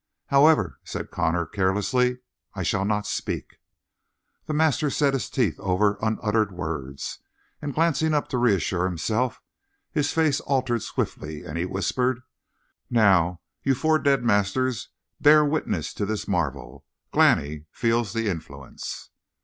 "However," 0.29 0.79
said 0.83 1.11
Connor 1.11 1.45
carelessly, 1.45 2.21
"I 2.55 2.63
shall 2.63 2.85
not 2.85 3.05
speak." 3.05 3.57
The 4.47 4.51
master 4.53 4.89
set 4.89 5.13
his 5.13 5.29
teeth 5.29 5.59
over 5.59 5.99
unuttered 6.01 6.51
words, 6.51 7.19
and 7.61 7.71
glancing 7.75 8.11
up 8.15 8.27
to 8.29 8.39
reassure 8.39 8.85
himself, 8.85 9.43
his 9.91 10.11
face 10.11 10.39
altered 10.39 10.81
swiftly, 10.81 11.43
and 11.43 11.55
he 11.55 11.65
whispered: 11.65 12.21
"Now, 12.89 13.41
you 13.61 13.75
four 13.75 13.99
dead 13.99 14.23
masters, 14.23 14.89
bear 15.19 15.45
witness 15.45 15.93
to 15.93 16.07
this 16.07 16.27
marvel! 16.27 16.83
Glani 17.11 17.65
feels 17.71 18.11
the 18.11 18.27
influence!" 18.27 19.11